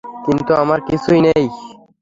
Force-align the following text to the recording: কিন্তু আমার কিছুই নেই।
কিন্তু 0.25 0.51
আমার 0.53 0.79
কিছুই 0.87 1.19
নেই। 1.27 1.45